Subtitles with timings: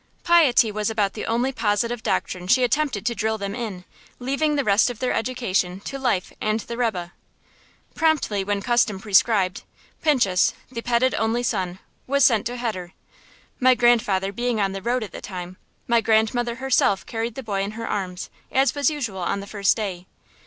[0.23, 3.85] Piety was about the only positive doctrine she attempted to drill them in,
[4.17, 7.13] leaving the rest of their education to life and the rebbe.
[7.93, 9.61] Promptly when custom prescribed,
[10.01, 11.77] Pinchus, the petted only son,
[12.07, 12.93] was sent to heder.
[13.59, 17.61] My grandfather being on the road at the time, my grandmother herself carried the boy
[17.61, 20.07] in her arms, as was usual on the first day.